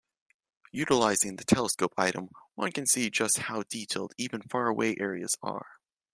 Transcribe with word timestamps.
Utilizing 0.71 1.35
the 1.35 1.43
telescope 1.45 1.93
item, 1.95 2.29
one 2.55 2.71
can 2.71 2.87
see 2.87 3.11
just 3.11 3.37
how 3.37 3.61
detailed 3.69 4.15
even 4.17 4.41
far-away 4.41 4.95
areas 4.99 5.35
are. 5.43 5.67